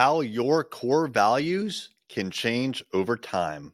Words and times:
how 0.00 0.22
your 0.22 0.64
core 0.64 1.06
values 1.08 1.90
can 2.08 2.30
change 2.30 2.82
over 2.94 3.18
time. 3.18 3.70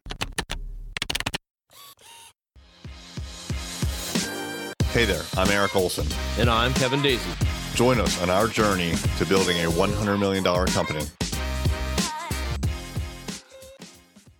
Hey 4.86 5.04
there, 5.04 5.22
I'm 5.36 5.48
Eric 5.52 5.76
Olson. 5.76 6.04
And 6.40 6.50
I'm 6.50 6.74
Kevin 6.74 6.98
Daisey. 6.98 7.76
Join 7.76 8.00
us 8.00 8.20
on 8.20 8.28
our 8.28 8.48
journey 8.48 8.94
to 9.18 9.26
building 9.26 9.56
a 9.58 9.70
$100 9.70 10.18
million 10.18 10.42
company. 10.42 11.04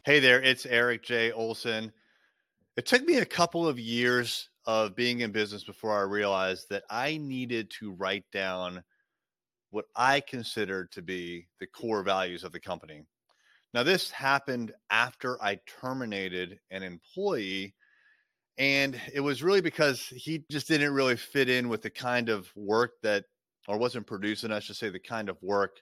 Hey 0.05 0.19
there, 0.19 0.43
it's 0.43 0.67
Eric 0.67 1.05
J. 1.05 1.31
Olson. 1.31 1.93
It 2.77 2.87
took 2.87 3.05
me 3.05 3.19
a 3.19 3.25
couple 3.25 3.65
of 3.65 3.79
years 3.79 4.49
of 4.65 4.97
being 4.97 5.21
in 5.21 5.31
business 5.31 5.63
before 5.63 5.97
I 5.97 6.03
realized 6.03 6.67
that 6.71 6.83
I 6.91 7.19
needed 7.19 7.71
to 7.79 7.93
write 7.93 8.25
down 8.33 8.83
what 9.77 9.85
I 9.95 10.21
considered 10.21 10.91
to 10.93 11.03
be 11.03 11.49
the 11.61 11.67
core 11.67 12.03
values 12.03 12.45
of 12.45 12.53
the 12.53 12.59
company. 12.59 13.03
Now, 13.75 13.83
this 13.83 14.11
happened 14.11 14.73
after 14.89 15.41
I 15.43 15.59
terminated 15.83 16.59
an 16.71 16.83
employee 16.83 17.75
and 18.57 18.99
it 19.13 19.21
was 19.21 19.43
really 19.43 19.61
because 19.61 20.07
he 20.07 20.47
just 20.51 20.67
didn't 20.67 20.95
really 20.95 21.15
fit 21.15 21.51
in 21.51 21.69
with 21.69 21.83
the 21.83 21.91
kind 21.91 22.31
of 22.31 22.51
work 22.57 22.93
that, 23.03 23.27
or 23.69 23.77
wasn't 23.77 24.07
producing, 24.07 24.51
I 24.51 24.61
should 24.61 24.77
say, 24.77 24.89
the 24.89 24.99
kind 24.99 25.29
of 25.29 25.37
work 25.43 25.77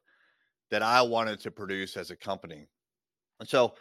that 0.72 0.82
I 0.82 1.00
wanted 1.02 1.38
to 1.42 1.52
produce 1.52 1.96
as 1.96 2.10
a 2.10 2.16
company. 2.16 2.66
And 3.38 3.48
so, 3.48 3.74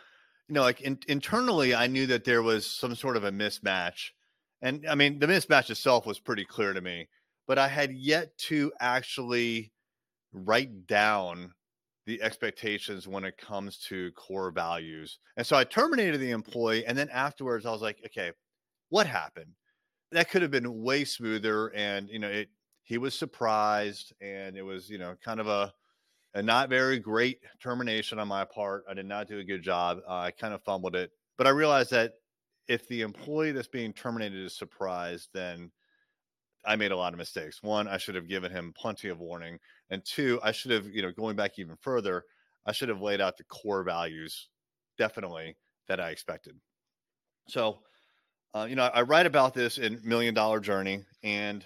you 0.48 0.54
know, 0.54 0.62
like 0.62 0.82
in, 0.82 1.00
internally, 1.08 1.74
I 1.74 1.88
knew 1.88 2.06
that 2.06 2.24
there 2.24 2.44
was 2.44 2.68
some 2.68 2.94
sort 2.94 3.18
of 3.18 3.24
a 3.24 3.32
mismatch. 3.32 4.12
And 4.62 4.86
I 4.88 4.94
mean, 4.94 5.18
the 5.18 5.26
mismatch 5.26 5.72
itself 5.72 6.06
was 6.06 6.20
pretty 6.20 6.46
clear 6.46 6.72
to 6.72 6.82
me, 6.82 7.10
but 7.48 7.58
I 7.58 7.68
had 7.68 7.92
yet 7.92 8.38
to 8.50 8.72
actually 8.80 9.72
write 10.34 10.88
down 10.88 11.54
the 12.06 12.22
expectations 12.22 13.08
when 13.08 13.24
it 13.24 13.38
comes 13.38 13.78
to 13.78 14.12
core 14.12 14.52
values. 14.52 15.20
And 15.38 15.48
so 15.48 15.56
I 15.56 15.64
terminated 15.64 16.20
the 16.20 16.32
employee. 16.32 16.86
And 16.86 16.98
then 16.98 17.10
afterwards, 17.10 17.66
I 17.66 17.72
was 17.72 17.82
like, 17.82 18.02
okay, 18.06 18.32
what 18.90 19.08
happened. 19.08 19.54
That 20.12 20.30
could 20.30 20.42
have 20.42 20.52
been 20.52 20.84
way 20.84 21.06
smoother. 21.06 21.70
And, 21.70 22.10
you 22.10 22.20
know, 22.20 22.28
it, 22.28 22.50
he 22.84 22.98
was 22.98 23.18
surprised 23.18 24.14
and 24.22 24.58
it 24.58 24.62
was, 24.62 24.90
you 24.90 24.98
know, 24.98 25.16
kind 25.24 25.40
of 25.40 25.48
a, 25.48 25.74
a 26.36 26.44
not 26.44 26.70
very 26.70 27.00
great 27.00 27.40
termination 27.62 28.20
on 28.20 28.28
my 28.28 28.44
part. 28.44 28.84
I 28.90 28.94
did 28.94 29.06
not 29.06 29.28
do 29.28 29.40
a 29.40 29.44
good 29.44 29.64
job. 29.64 30.00
Uh, 30.08 30.18
I 30.18 30.32
kind 30.32 30.54
of 30.54 30.62
fumbled 30.64 30.96
it, 30.96 31.12
but 31.38 31.48
I 31.48 31.52
realized 31.52 31.92
that 31.92 32.14
if 32.68 32.88
the 32.88 33.02
employee 33.02 33.52
that's 33.52 33.68
being 33.68 33.94
terminated 33.94 34.46
is 34.46 34.58
surprised, 34.58 35.30
then 35.34 35.72
I 36.66 36.76
made 36.76 36.92
a 36.92 36.98
lot 36.98 37.14
of 37.14 37.20
mistakes. 37.20 37.62
One, 37.62 37.88
I 37.88 37.98
should 37.98 38.16
have 38.16 38.28
given 38.28 38.52
him 38.52 38.74
plenty 38.76 39.10
of 39.10 39.20
warning, 39.20 39.60
and 39.90 40.04
two, 40.06 40.40
I 40.44 40.52
should 40.52 40.72
have, 40.72 40.88
you 40.88 41.02
know, 41.02 41.12
going 41.12 41.36
back 41.36 41.60
even 41.60 41.76
further, 41.82 42.24
I 42.66 42.72
should 42.72 42.90
have 42.90 43.02
laid 43.02 43.22
out 43.22 43.38
the 43.38 43.44
core 43.46 43.84
values 43.84 44.50
definitely 44.98 45.58
that 45.88 46.00
I 46.00 46.10
expected. 46.12 46.56
So 47.50 47.80
uh, 48.56 48.68
you 48.70 48.76
know, 48.76 48.84
I 48.94 49.02
write 49.02 49.26
about 49.26 49.54
this 49.54 49.80
in 49.80 50.00
Million 50.04 50.36
Dollar 50.36 50.60
Journey, 50.60 51.04
and 51.24 51.66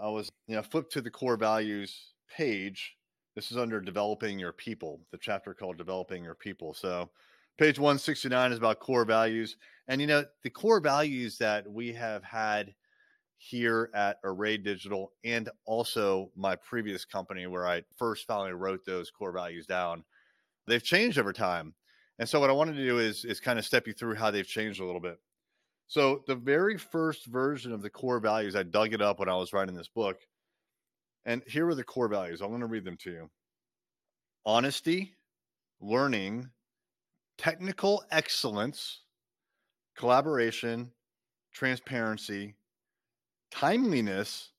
I 0.00 0.08
was, 0.08 0.28
you 0.48 0.56
know, 0.56 0.62
flipped 0.62 0.92
to 0.92 1.00
the 1.00 1.10
core 1.10 1.36
values 1.36 2.14
page. 2.28 2.96
This 3.36 3.52
is 3.52 3.56
under 3.56 3.80
developing 3.80 4.38
your 4.38 4.52
people, 4.52 5.00
the 5.12 5.18
chapter 5.18 5.54
called 5.54 5.78
developing 5.78 6.24
your 6.24 6.34
people. 6.34 6.74
So, 6.74 7.08
page 7.56 7.78
169 7.78 8.50
is 8.50 8.58
about 8.58 8.80
core 8.80 9.04
values. 9.04 9.56
And, 9.86 10.00
you 10.00 10.08
know, 10.08 10.24
the 10.42 10.50
core 10.50 10.80
values 10.80 11.38
that 11.38 11.70
we 11.70 11.92
have 11.92 12.24
had 12.24 12.74
here 13.44 13.90
at 13.94 14.18
Array 14.22 14.56
Digital 14.56 15.12
and 15.24 15.48
also 15.66 16.30
my 16.36 16.54
previous 16.54 17.04
company 17.04 17.46
where 17.46 17.66
I 17.66 17.82
first 17.96 18.26
finally 18.26 18.52
wrote 18.52 18.84
those 18.84 19.10
core 19.10 19.32
values 19.32 19.66
down, 19.66 20.04
they've 20.66 20.82
changed 20.82 21.18
over 21.18 21.32
time. 21.32 21.74
And 22.18 22.28
so, 22.28 22.38
what 22.38 22.50
I 22.50 22.52
wanted 22.52 22.76
to 22.76 22.86
do 22.86 22.98
is, 22.98 23.24
is 23.24 23.40
kind 23.40 23.58
of 23.58 23.64
step 23.64 23.86
you 23.86 23.92
through 23.92 24.14
how 24.14 24.30
they've 24.30 24.46
changed 24.46 24.80
a 24.80 24.84
little 24.84 25.00
bit. 25.00 25.18
So 25.92 26.22
the 26.26 26.34
very 26.34 26.78
first 26.78 27.26
version 27.26 27.70
of 27.70 27.82
the 27.82 27.90
core 27.90 28.18
values, 28.18 28.56
I 28.56 28.62
dug 28.62 28.94
it 28.94 29.02
up 29.02 29.18
when 29.18 29.28
I 29.28 29.36
was 29.36 29.52
writing 29.52 29.74
this 29.74 29.88
book. 29.88 30.16
And 31.26 31.42
here 31.46 31.68
are 31.68 31.74
the 31.74 31.84
core 31.84 32.08
values. 32.08 32.40
I'm 32.40 32.48
going 32.48 32.60
to 32.60 32.66
read 32.66 32.86
them 32.86 32.96
to 33.02 33.10
you. 33.10 33.30
Honesty, 34.46 35.14
learning, 35.82 36.48
technical 37.36 38.04
excellence, 38.10 39.02
collaboration, 39.94 40.92
transparency, 41.52 42.54
timeliness, 43.52 44.50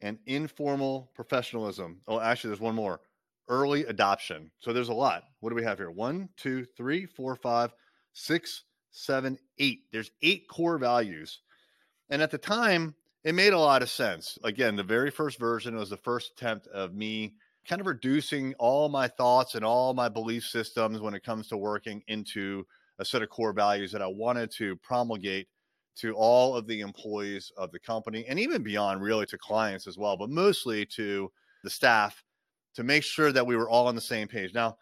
and 0.00 0.18
informal 0.26 1.10
professionalism. 1.14 2.00
Oh, 2.08 2.20
actually, 2.20 2.48
there's 2.48 2.60
one 2.60 2.74
more 2.74 3.00
early 3.48 3.84
adoption. 3.84 4.50
So 4.60 4.72
there's 4.72 4.88
a 4.88 4.94
lot. 4.94 5.24
What 5.40 5.50
do 5.50 5.56
we 5.56 5.64
have 5.64 5.78
here? 5.78 5.90
One, 5.90 6.28
two, 6.36 6.64
three, 6.76 7.06
four, 7.06 7.36
five, 7.36 7.72
six, 8.12 8.64
seven, 8.92 9.38
eight. 9.58 9.80
There's 9.92 10.10
eight 10.22 10.48
core 10.48 10.78
values. 10.78 11.40
And 12.08 12.22
at 12.22 12.30
the 12.30 12.38
time, 12.38 12.94
it 13.24 13.34
made 13.34 13.52
a 13.52 13.58
lot 13.58 13.82
of 13.82 13.90
sense. 13.90 14.38
Again, 14.44 14.76
the 14.76 14.82
very 14.82 15.10
first 15.10 15.38
version 15.38 15.76
was 15.76 15.90
the 15.90 15.96
first 15.96 16.32
attempt 16.32 16.66
of 16.68 16.94
me 16.94 17.34
kind 17.68 17.80
of 17.80 17.86
reducing 17.86 18.54
all 18.54 18.88
my 18.88 19.06
thoughts 19.06 19.54
and 19.54 19.64
all 19.64 19.92
my 19.92 20.08
belief 20.08 20.44
systems 20.44 21.00
when 21.00 21.14
it 21.14 21.22
comes 21.22 21.48
to 21.48 21.56
working 21.56 22.02
into 22.08 22.64
a 22.98 23.04
set 23.04 23.22
of 23.22 23.28
core 23.28 23.52
values 23.52 23.92
that 23.92 24.02
I 24.02 24.06
wanted 24.06 24.50
to 24.52 24.76
promulgate 24.76 25.48
to 25.96 26.14
all 26.14 26.56
of 26.56 26.66
the 26.66 26.80
employees 26.80 27.52
of 27.56 27.70
the 27.72 27.78
company 27.78 28.24
and 28.28 28.38
even 28.38 28.62
beyond, 28.62 29.02
really, 29.02 29.26
to 29.26 29.38
clients 29.38 29.86
as 29.86 29.98
well, 29.98 30.16
but 30.16 30.30
mostly 30.30 30.86
to 30.86 31.30
the 31.62 31.70
staff 31.70 32.22
to 32.74 32.82
make 32.82 33.02
sure 33.02 33.32
that 33.32 33.46
we 33.46 33.56
were 33.56 33.68
all 33.68 33.86
on 33.86 33.94
the 33.94 34.00
same 34.00 34.28
page. 34.28 34.54
Now, 34.54 34.76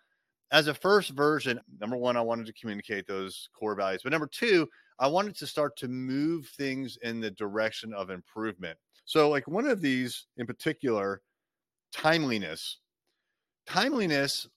as 0.50 0.68
a 0.68 0.74
first 0.74 1.10
version, 1.10 1.60
number 1.80 1.96
one, 1.96 2.16
I 2.16 2.20
wanted 2.20 2.46
to 2.46 2.52
communicate 2.52 3.06
those 3.06 3.48
core 3.58 3.74
values. 3.74 4.02
But 4.02 4.12
number 4.12 4.26
two, 4.26 4.68
I 4.98 5.06
wanted 5.06 5.36
to 5.36 5.46
start 5.46 5.76
to 5.78 5.88
move 5.88 6.46
things 6.46 6.98
in 7.02 7.20
the 7.20 7.30
direction 7.30 7.92
of 7.92 8.10
improvement. 8.10 8.78
So, 9.04 9.28
like 9.28 9.46
one 9.46 9.66
of 9.66 9.80
these 9.80 10.26
in 10.36 10.46
particular, 10.46 11.22
timeliness. 11.92 12.78
Timeliness, 13.66 14.48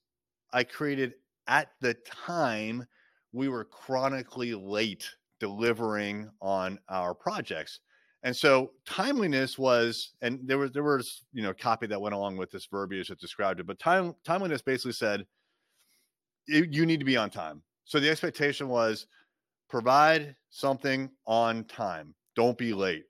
I 0.53 0.63
created 0.63 1.13
at 1.47 1.69
the 1.81 1.93
time 2.05 2.85
we 3.33 3.49
were 3.49 3.65
chronically 3.65 4.53
late 4.53 5.09
delivering 5.41 6.29
on 6.39 6.79
our 6.87 7.15
projects. 7.15 7.79
And 8.23 8.35
so 8.35 8.73
timeliness 8.85 9.57
was, 9.57 10.11
and 10.21 10.39
there 10.43 10.59
was 10.59 10.71
there 10.71 10.83
was 10.83 11.23
you 11.33 11.41
know 11.41 11.53
copy 11.53 11.87
that 11.87 11.99
went 11.99 12.13
along 12.13 12.37
with 12.37 12.51
this 12.51 12.67
verbiage 12.67 13.09
that 13.09 13.19
described 13.19 13.59
it, 13.59 13.65
but 13.65 13.79
time 13.79 14.15
timeliness 14.23 14.61
basically 14.61 14.93
said 14.93 15.25
you 16.47 16.85
need 16.85 16.99
to 16.99 17.05
be 17.05 17.17
on 17.17 17.31
time. 17.31 17.63
So 17.85 17.99
the 17.99 18.09
expectation 18.09 18.69
was 18.69 19.07
provide 19.67 20.35
something 20.51 21.09
on 21.25 21.63
time. 21.63 22.13
Don't 22.35 22.57
be 22.57 22.73
late. 22.73 23.05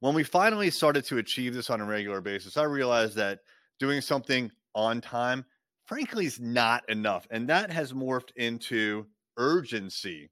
When 0.00 0.14
we 0.14 0.22
finally 0.22 0.70
started 0.70 1.04
to 1.06 1.18
achieve 1.18 1.54
this 1.54 1.70
on 1.70 1.80
a 1.80 1.84
regular 1.84 2.20
basis, 2.20 2.56
I 2.58 2.64
realized 2.64 3.16
that 3.16 3.40
doing 3.80 4.00
something 4.00 4.50
on 4.74 5.00
time, 5.00 5.44
frankly, 5.86 6.26
is 6.26 6.38
not 6.38 6.88
enough. 6.90 7.26
And 7.30 7.48
that 7.48 7.70
has 7.70 7.92
morphed 7.92 8.32
into 8.36 9.06
urgency. 9.38 10.30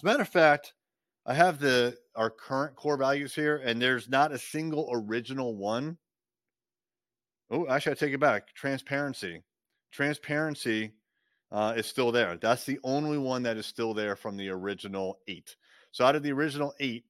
As 0.00 0.02
a 0.02 0.06
matter 0.06 0.22
of 0.22 0.28
fact, 0.30 0.72
I 1.26 1.34
have 1.34 1.58
the 1.58 1.94
our 2.16 2.30
current 2.30 2.74
core 2.74 2.96
values 2.96 3.34
here, 3.34 3.58
and 3.58 3.82
there's 3.82 4.08
not 4.08 4.32
a 4.32 4.38
single 4.38 4.88
original 4.90 5.54
one. 5.54 5.98
Oh, 7.50 7.68
actually, 7.68 7.92
I 7.92 7.94
take 7.96 8.14
it 8.14 8.18
back. 8.18 8.54
Transparency. 8.54 9.42
Transparency 9.92 10.92
uh, 11.52 11.74
is 11.76 11.84
still 11.84 12.12
there. 12.12 12.38
That's 12.38 12.64
the 12.64 12.78
only 12.82 13.18
one 13.18 13.42
that 13.42 13.58
is 13.58 13.66
still 13.66 13.92
there 13.92 14.16
from 14.16 14.38
the 14.38 14.48
original 14.48 15.18
eight. 15.28 15.54
So 15.92 16.06
out 16.06 16.16
of 16.16 16.22
the 16.22 16.32
original 16.32 16.72
eight, 16.80 17.04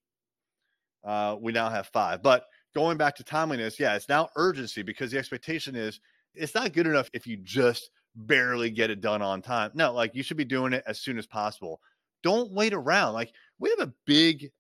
uh, 1.05 1.37
we 1.41 1.53
now 1.53 1.69
have 1.69 1.87
five. 1.87 2.25
But 2.25 2.47
going 2.75 2.97
back 2.97 3.15
to 3.19 3.23
timeliness, 3.23 3.79
yeah, 3.79 3.95
it's 3.95 4.09
now 4.09 4.31
urgency 4.35 4.83
because 4.83 5.13
the 5.13 5.19
expectation 5.19 5.77
is 5.77 6.01
it's 6.35 6.57
not 6.57 6.73
good 6.73 6.89
enough 6.89 7.09
if 7.13 7.25
you 7.25 7.37
just 7.37 7.91
barely 8.17 8.69
get 8.69 8.91
it 8.91 9.01
done 9.01 9.23
on 9.23 9.43
time. 9.43 9.71
No, 9.75 9.93
like 9.93 10.17
you 10.17 10.25
should 10.25 10.37
be 10.37 10.45
doing 10.45 10.73
it 10.73 10.83
as 10.89 10.99
soon 10.99 11.19
as 11.21 11.27
possible. 11.29 11.81
Don't 12.23 12.53
wait 12.53 12.73
around. 12.73 13.15
Like 13.15 13.33
we 13.59 13.71
have 13.71 13.89
a 13.89 13.93
big, 14.07 14.51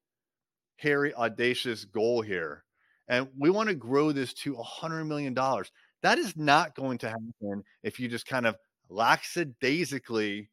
hairy, 0.76 1.14
audacious 1.14 1.84
goal 1.84 2.22
here, 2.22 2.64
and 3.08 3.28
we 3.38 3.50
want 3.50 3.68
to 3.68 3.74
grow 3.74 4.12
this 4.12 4.32
to 4.34 4.54
a 4.56 4.62
hundred 4.62 5.04
million 5.04 5.34
dollars. 5.34 5.70
That 6.02 6.18
is 6.18 6.36
not 6.36 6.74
going 6.74 6.98
to 6.98 7.08
happen 7.08 7.64
if 7.82 8.00
you 8.00 8.08
just 8.08 8.26
kind 8.26 8.46
of 8.46 8.56
lackadaisically 8.88 10.50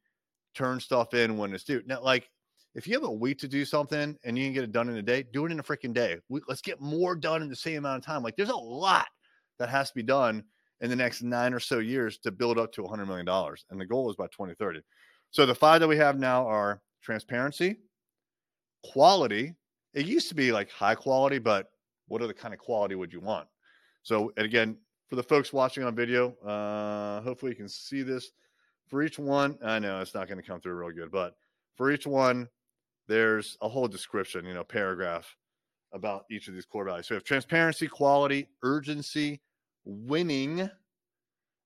turn 0.54 0.80
stuff 0.80 1.14
in 1.14 1.38
when 1.38 1.54
it's 1.54 1.64
due. 1.64 1.82
Now, 1.86 2.02
like 2.02 2.30
if 2.76 2.88
you 2.88 2.94
have 2.94 3.04
a 3.04 3.12
week 3.12 3.40
to 3.40 3.48
do 3.48 3.66
something 3.66 4.18
and 4.24 4.38
you 4.38 4.46
can 4.46 4.54
get 4.54 4.64
it 4.64 4.72
done 4.72 4.90
in 4.90 4.98
a 4.98 5.02
day, 5.02 5.24
do 5.34 5.46
it 5.46 5.52
in 5.52 5.60
a 5.60 5.64
freaking 5.64 5.94
day. 5.94 6.18
We, 6.30 6.42
let's 6.48 6.62
get 6.62 6.82
more 6.82 7.16
done 7.16 7.42
in 7.42 7.50
the 7.50 7.56
same 7.56 7.78
amount 7.78 8.00
of 8.00 8.06
time. 8.06 8.24
Like 8.24 8.36
there's 8.36 8.50
a 8.50 8.56
lot 8.56 9.08
that 9.60 9.70
has 9.70 9.90
to 9.90 9.96
be 9.96 10.04
done 10.04 10.44
in 10.82 10.90
the 10.90 10.96
next 10.96 11.24
nine 11.24 11.54
or 11.54 11.60
so 11.60 11.80
years 11.80 12.20
to 12.20 12.32
build 12.32 12.60
up 12.60 12.72
to 12.74 12.84
$100 12.84 13.08
million. 13.08 13.28
And 13.72 13.82
the 13.82 13.86
goal 13.86 14.10
is 14.10 14.16
by 14.16 14.28
2030. 14.28 14.82
So 15.32 15.46
the 15.46 15.56
five 15.56 15.82
that 15.82 15.88
we 15.88 15.98
have 15.98 16.20
now 16.20 16.46
are 16.48 16.82
transparency, 17.02 17.78
quality. 18.84 19.56
It 19.94 20.06
used 20.06 20.30
to 20.30 20.36
be 20.36 20.52
like 20.52 20.70
high 20.70 20.96
quality, 20.96 21.40
but 21.40 21.72
what 22.08 22.22
are 22.22 22.28
the 22.28 22.34
kind 22.34 22.54
of 22.54 22.60
quality 22.60 22.96
would 22.96 23.12
you 23.12 23.20
want? 23.20 23.48
So, 24.04 24.32
and 24.38 24.46
again, 24.46 24.78
for 25.10 25.16
the 25.16 25.24
folks 25.24 25.54
watching 25.54 25.84
on 25.84 25.96
video, 25.96 26.32
uh, 26.46 27.22
hopefully 27.22 27.52
you 27.52 27.56
can 27.56 27.70
see 27.70 28.04
this. 28.04 28.32
For 28.88 29.04
each 29.04 29.20
one, 29.20 29.58
I 29.64 29.80
know 29.80 30.00
it's 30.00 30.14
not 30.14 30.28
going 30.28 30.40
to 30.40 30.48
come 30.48 30.62
through 30.62 30.76
real 30.76 30.92
good, 30.92 31.12
but 31.12 31.36
for 31.76 31.92
each 31.92 32.08
one, 32.08 32.48
there's 33.08 33.58
a 33.62 33.70
whole 33.70 33.88
description, 33.88 34.46
you 34.46 34.54
know, 34.54 34.64
paragraph 34.64 35.36
about 35.94 36.26
each 36.30 36.48
of 36.48 36.54
these 36.54 36.66
core 36.66 36.86
values. 36.86 37.08
So 37.08 37.16
we 37.16 37.18
have 37.18 37.24
transparency, 37.24 37.88
quality, 37.88 38.48
urgency, 38.64 39.42
winning, 39.86 40.70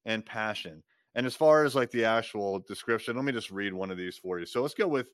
and 0.06 0.26
passion. 0.26 0.84
And 1.16 1.26
as 1.26 1.36
far 1.36 1.66
as 1.66 1.76
like 1.76 1.92
the 1.92 2.06
actual 2.06 2.60
description, 2.60 3.16
let 3.16 3.26
me 3.26 3.32
just 3.32 3.52
read 3.52 3.74
one 3.74 3.92
of 3.92 3.98
these 3.98 4.18
for 4.18 4.40
you. 4.40 4.46
So 4.46 4.62
let's 4.62 4.74
go 4.74 4.88
with 4.88 5.08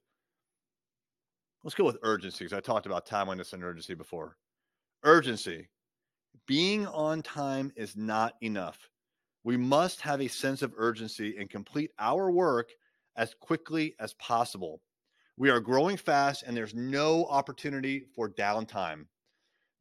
let's 1.64 1.76
go 1.76 1.84
with 1.86 1.98
urgency 2.04 2.46
because 2.46 2.58
I 2.58 2.62
talked 2.62 2.86
about 2.86 3.06
timeliness 3.06 3.54
and 3.54 3.64
urgency 3.64 3.96
before. 3.96 4.38
Urgency. 5.04 5.70
Being 6.46 6.86
on 6.88 7.24
time 7.24 7.72
is 7.76 7.96
not 7.96 8.34
enough. 8.42 8.78
We 9.44 9.58
must 9.58 10.02
have 10.02 10.22
a 10.22 10.28
sense 10.28 10.62
of 10.62 10.74
urgency 10.78 11.38
and 11.38 11.50
complete 11.50 11.92
our 12.00 12.30
work 12.32 12.70
as 13.16 13.34
quickly 13.40 13.96
as 14.00 14.14
possible. 14.16 14.82
We 15.38 15.50
are 15.50 15.60
growing 15.60 15.98
fast 15.98 16.44
and 16.44 16.56
there's 16.56 16.76
no 16.76 17.26
opportunity 17.26 18.06
for 18.16 18.30
downtime. 18.30 19.06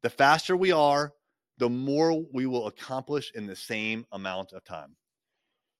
The 0.03 0.09
faster 0.09 0.57
we 0.57 0.71
are, 0.71 1.13
the 1.57 1.69
more 1.69 2.23
we 2.31 2.45
will 2.45 2.67
accomplish 2.67 3.31
in 3.35 3.45
the 3.45 3.55
same 3.55 4.05
amount 4.11 4.53
of 4.53 4.63
time. 4.63 4.95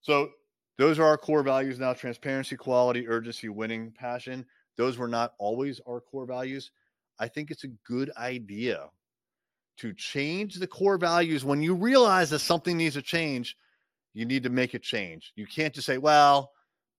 So, 0.07 0.29
those 0.77 0.99
are 0.99 1.05
our 1.05 1.17
core 1.17 1.43
values 1.43 1.79
now 1.79 1.91
transparency, 1.91 2.55
quality, 2.55 3.09
urgency, 3.09 3.49
winning, 3.49 3.91
passion. 3.91 4.45
Those 4.77 4.97
were 4.97 5.09
not 5.09 5.33
always 5.37 5.81
our 5.85 5.99
core 5.99 6.25
values. 6.25 6.71
I 7.19 7.27
think 7.27 7.51
it's 7.51 7.65
a 7.65 7.73
good 7.85 8.09
idea 8.15 8.87
to 9.79 9.93
change 9.93 10.55
the 10.55 10.65
core 10.67 10.97
values 10.97 11.43
when 11.43 11.61
you 11.61 11.75
realize 11.75 12.29
that 12.29 12.39
something 12.39 12.77
needs 12.77 12.95
to 12.95 13.01
change. 13.01 13.57
You 14.13 14.25
need 14.25 14.43
to 14.43 14.49
make 14.49 14.75
a 14.75 14.79
change. 14.79 15.33
You 15.35 15.45
can't 15.45 15.73
just 15.73 15.87
say, 15.87 15.97
well, 15.97 16.51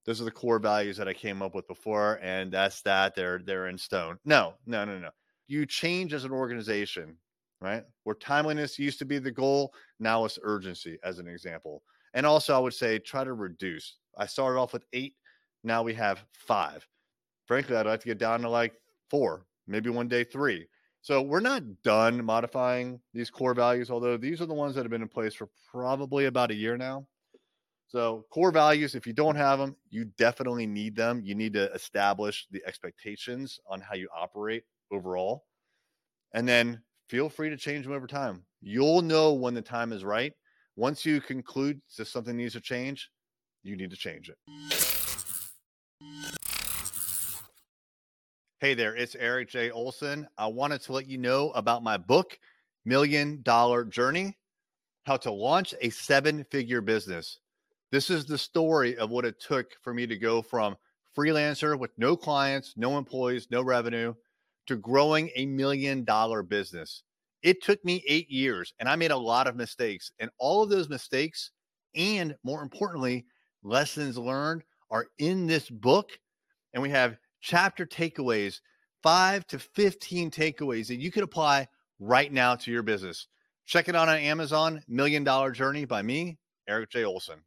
those 0.05 0.21
are 0.21 0.25
the 0.25 0.31
core 0.31 0.59
values 0.59 0.99
that 0.99 1.09
I 1.09 1.15
came 1.15 1.41
up 1.41 1.55
with 1.55 1.67
before, 1.67 2.21
and 2.23 2.53
that's 2.53 2.83
that. 2.83 3.15
They're 3.15 3.41
they're 3.43 3.69
in 3.69 3.79
stone. 3.79 4.19
No, 4.27 4.53
no, 4.67 4.85
no, 4.85 4.99
no. 4.99 5.11
You 5.47 5.65
change 5.65 6.13
as 6.13 6.25
an 6.25 6.33
organization, 6.33 7.17
right? 7.63 7.85
Where 8.05 8.17
timeliness 8.17 8.79
used 8.79 8.99
to 8.99 9.07
be 9.07 9.19
the 9.19 9.31
goal, 9.31 9.73
now 9.99 10.27
it's 10.27 10.39
urgency, 10.43 10.99
as 11.03 11.19
an 11.19 11.27
example. 11.27 11.83
And 12.15 12.27
also, 12.27 12.55
I 12.57 12.59
would 12.59 12.75
say 12.75 12.99
try 12.99 13.25
to 13.25 13.33
reduce. 13.33 13.99
I 14.17 14.27
started 14.27 14.59
off 14.59 14.73
with 14.73 14.85
eight, 14.93 15.15
now 15.65 15.83
we 15.83 15.95
have 15.95 16.25
five. 16.33 16.87
Frankly, 17.47 17.77
I'd 17.77 17.87
like 17.87 18.01
to 18.01 18.07
get 18.07 18.19
down 18.19 18.41
to 18.43 18.49
like 18.49 18.75
four, 19.11 19.47
maybe 19.67 19.91
one 19.91 20.09
day 20.09 20.25
three. 20.25 20.67
So 21.01 21.23
we're 21.23 21.41
not 21.41 21.63
done 21.83 22.25
modifying 22.25 23.01
these 23.15 23.31
core 23.31 23.55
values, 23.55 23.91
although 23.91 24.17
these 24.17 24.41
are 24.41 24.47
the 24.47 24.55
ones 24.55 24.75
that 24.75 24.83
have 24.83 24.91
been 24.91 25.03
in 25.03 25.09
place 25.09 25.35
for 25.35 25.49
probably 25.71 26.27
about 26.27 26.51
a 26.51 26.55
year 26.55 26.77
now. 26.77 27.07
So, 27.87 28.27
core 28.29 28.51
values, 28.51 28.95
if 28.95 29.07
you 29.07 29.15
don't 29.15 29.37
have 29.37 29.59
them, 29.59 29.75
you 29.89 30.05
definitely 30.19 30.67
need 30.67 30.95
them. 30.95 31.23
You 31.25 31.35
need 31.35 31.55
to 31.55 31.73
establish 31.73 32.47
the 32.51 32.63
expectations 32.67 33.59
on 33.67 33.81
how 33.81 33.95
you 33.95 34.09
operate 34.15 34.65
overall. 34.93 35.47
And 36.35 36.47
then 36.47 36.83
feel 37.09 37.31
free 37.31 37.49
to 37.49 37.57
change 37.57 37.87
them 37.87 37.95
over 37.95 38.07
time. 38.07 38.45
You'll 38.61 39.01
know 39.01 39.33
when 39.33 39.55
the 39.55 39.63
time 39.63 39.93
is 39.93 40.05
right. 40.05 40.35
Once 40.79 41.05
you 41.05 41.21
conclude 41.21 41.81
that 41.97 42.07
something 42.07 42.37
needs 42.37 42.53
to 42.53 42.61
change, 42.61 43.11
you 43.65 43.75
need 43.75 43.91
to 43.91 43.97
change 43.97 44.31
it. 44.31 44.37
Hey 48.61 48.75
there, 48.75 48.95
it's 48.95 49.17
Eric 49.17 49.49
J. 49.49 49.73
Olson. 49.73 50.29
I 50.39 50.47
wanted 50.47 50.81
to 50.83 50.93
let 50.93 51.09
you 51.09 51.19
know 51.19 51.51
about 51.51 51.83
my 51.83 51.97
book, 51.97 52.39
Million 52.85 53.41
Dollar 53.43 53.85
Journey 53.85 54.39
How 55.03 55.17
to 55.17 55.33
Launch 55.33 55.75
a 55.81 55.91
Seven 55.91 56.45
Figure 56.45 56.81
Business. 56.81 57.41
This 57.91 58.09
is 58.09 58.25
the 58.25 58.39
story 58.39 58.97
of 58.99 59.11
what 59.11 59.25
it 59.25 59.41
took 59.41 59.73
for 59.83 59.93
me 59.93 60.07
to 60.07 60.17
go 60.17 60.43
from 60.43 60.77
freelancer 61.17 61.77
with 61.77 61.91
no 61.99 62.17
clients, 62.17 62.75
no 62.77 62.99
employees, 62.99 63.49
no 63.51 63.63
revenue 63.63 64.15
to 64.69 64.77
growing 64.77 65.33
a 65.35 65.45
million 65.45 66.05
dollar 66.05 66.45
business. 66.45 67.03
It 67.43 67.62
took 67.62 67.85
me 67.85 68.02
eight 68.08 68.31
years 68.31 68.73
and 68.79 68.88
I 68.88 68.96
made 68.96 69.11
a 69.11 69.17
lot 69.17 69.46
of 69.46 69.56
mistakes. 69.56 70.11
And 70.19 70.31
all 70.38 70.62
of 70.62 70.70
those 70.70 70.88
mistakes, 70.88 71.50
and 71.94 72.37
more 72.44 72.62
importantly, 72.62 73.26
lessons 73.62 74.19
learned, 74.19 74.62
are 74.90 75.06
in 75.19 75.46
this 75.46 75.69
book. 75.70 76.11
And 76.75 76.82
we 76.82 76.90
have 76.90 77.19
chapter 77.40 77.87
takeaways, 77.87 78.61
five 79.02 79.46
to 79.49 79.58
15 79.58 80.31
takeaways 80.31 80.88
that 80.88 80.96
you 80.96 81.11
can 81.11 81.23
apply 81.23 81.69
right 81.99 82.32
now 82.32 82.55
to 82.56 82.70
your 82.70 82.82
business. 82.82 83.29
Check 83.67 83.88
it 83.88 83.96
out 83.96 84.08
on 84.08 84.17
Amazon 84.17 84.82
Million 84.88 85.25
Dollar 85.25 85.50
Journey 85.50 85.85
by 85.85 86.02
me, 86.02 86.38
Eric 86.69 86.90
J. 86.90 87.05
Olson 87.05 87.43